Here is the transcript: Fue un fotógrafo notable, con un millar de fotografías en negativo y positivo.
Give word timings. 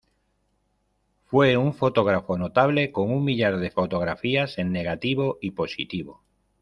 Fue 1.27 1.57
un 1.57 1.75
fotógrafo 1.75 2.35
notable, 2.35 2.91
con 2.91 3.11
un 3.11 3.23
millar 3.23 3.59
de 3.59 3.69
fotografías 3.69 4.57
en 4.57 4.71
negativo 4.71 5.37
y 5.41 5.51
positivo. 5.51 6.23